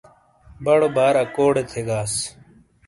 بڑو 0.63 0.87
بار 0.95 1.15
اکوڑے 1.23 1.63
تھیگاس۔ 1.71 2.13